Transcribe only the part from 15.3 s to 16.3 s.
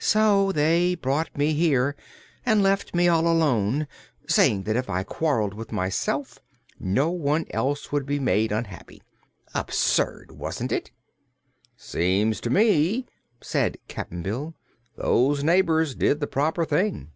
neighbors did the